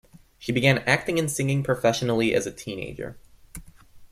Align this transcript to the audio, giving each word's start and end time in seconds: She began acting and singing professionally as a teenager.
She 0.39 0.51
began 0.51 0.79
acting 0.87 1.19
and 1.19 1.29
singing 1.29 1.61
professionally 1.61 2.33
as 2.33 2.47
a 2.47 2.51
teenager. 2.51 3.19